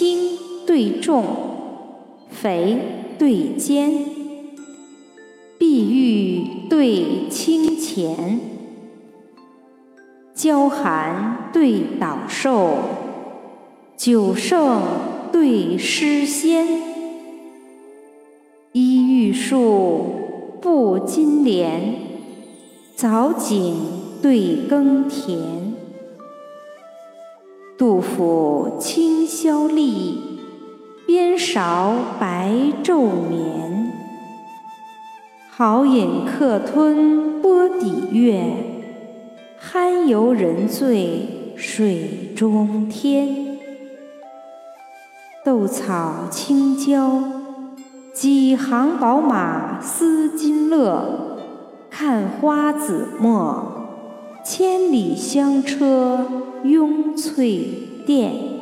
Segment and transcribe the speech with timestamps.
[0.00, 1.22] 轻对重，
[2.30, 2.78] 肥
[3.18, 3.92] 对坚，
[5.58, 8.40] 碧玉对清浅，
[10.34, 12.78] 娇寒对导瘦，
[13.94, 14.80] 久盛
[15.30, 16.66] 对诗仙，
[18.72, 20.06] 衣玉树
[20.62, 21.94] 布金莲，
[22.96, 23.76] 藻井
[24.22, 25.38] 对耕田。
[27.76, 30.18] 杜甫清萧立，
[31.06, 32.52] 边韶白
[32.84, 33.90] 昼眠。
[35.48, 38.44] 好饮客吞波底月，
[39.58, 43.56] 酣游人醉水中天。
[45.42, 47.22] 斗草青椒，
[48.12, 51.38] 几行宝马思金勒。
[51.88, 53.88] 看花子墨，
[54.44, 56.26] 千里香车
[56.62, 57.64] 拥翠
[58.04, 58.59] 殿。